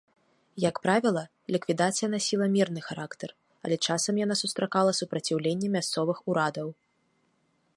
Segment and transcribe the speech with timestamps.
[0.61, 1.21] Як правіла,
[1.55, 3.29] ліквідацыя насіла мірны характар,
[3.67, 6.67] але часам яна сустракала супраціўленне мясцовых урадаў.